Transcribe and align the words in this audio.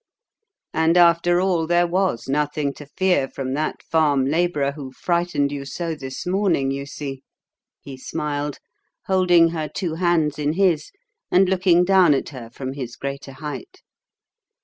"And 0.73 0.97
after 0.97 1.39
all, 1.39 1.67
there 1.67 1.85
was 1.85 2.27
nothing 2.27 2.73
to 2.73 2.87
fear 2.87 3.27
from 3.27 3.53
that 3.53 3.83
farm 3.83 4.25
labourer 4.25 4.71
who 4.71 4.91
frightened 4.91 5.51
you 5.51 5.63
so 5.63 5.93
this 5.93 6.25
morning, 6.25 6.71
you 6.71 6.87
see," 6.87 7.21
he 7.79 7.97
smiled, 7.97 8.57
holding 9.05 9.49
her 9.49 9.69
two 9.69 9.93
hands 9.93 10.39
in 10.39 10.53
his 10.53 10.89
and 11.29 11.47
looking 11.47 11.85
down 11.85 12.15
at 12.15 12.29
her 12.29 12.49
from 12.49 12.73
his 12.73 12.95
greater 12.95 13.33
height. 13.33 13.83